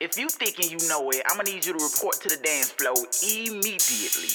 [0.00, 2.70] If you thinking you know it, I'm gonna need you to report to the dance
[2.70, 4.30] floor immediately.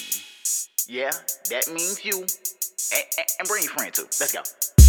[0.86, 1.10] Yeah,
[1.48, 2.20] that means you.
[2.20, 4.04] And, and, and bring your friend too.
[4.20, 4.42] Let's go.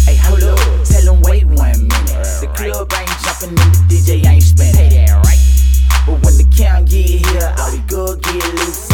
[0.04, 0.58] Hey, hold up.
[0.84, 2.28] Tell them wait one minute.
[2.44, 4.74] The club ain't jumping and the DJ ain't spinning.
[4.74, 5.40] Hey, that right.
[6.04, 8.85] But when the count get here, all be go get loose.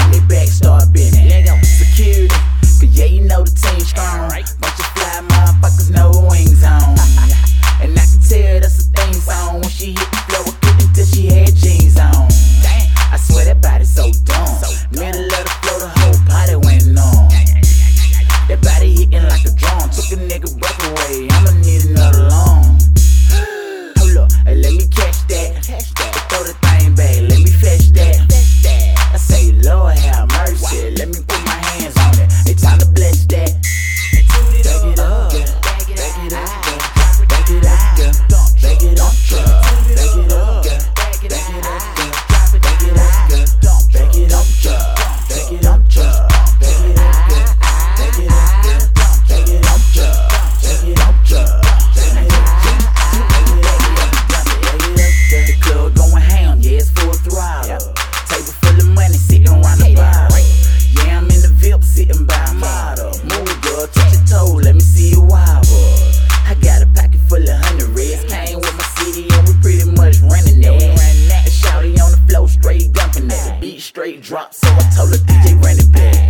[74.03, 76.27] straight drop, so I told the DJ bring it back.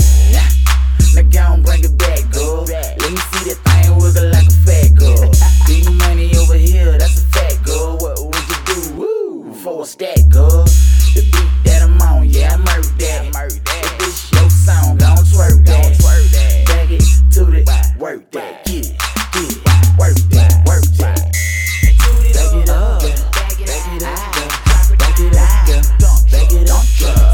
[1.17, 2.69] Now go and bring it back, girl.
[2.69, 5.33] Let me see that thing wiggle like a fat girl.
[5.67, 7.97] Big money over here, that's a fat girl.
[7.97, 8.93] What would you do?
[9.01, 10.69] Woo, for a stack, girl.
[11.17, 13.33] The beat that I'm on, yeah, I murder that.
[13.33, 13.85] Murder that.
[13.89, 15.81] If this your song, don't twerk that.
[15.81, 16.69] Don't twerk that.
[16.69, 17.65] Back it to the
[17.97, 18.67] work that.
[18.67, 19.57] Get it,
[19.97, 21.25] work that, work that.
[22.37, 23.01] Back it up,
[23.33, 24.21] back it up,
[25.01, 25.33] back it
[26.05, 27.32] up, back it up.